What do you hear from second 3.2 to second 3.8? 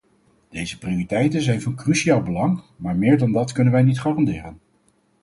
dat kunnen